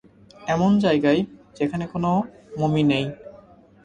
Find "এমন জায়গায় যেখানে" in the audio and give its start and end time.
0.47-1.85